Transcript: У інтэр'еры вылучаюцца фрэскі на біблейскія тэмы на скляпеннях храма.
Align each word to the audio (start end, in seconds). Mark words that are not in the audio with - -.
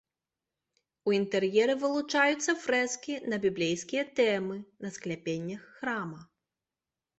У 1.09 1.11
інтэр'еры 1.17 1.75
вылучаюцца 1.83 2.51
фрэскі 2.63 3.13
на 3.35 3.41
біблейскія 3.45 4.03
тэмы 4.23 4.57
на 4.83 4.95
скляпеннях 4.99 5.71
храма. 5.79 6.19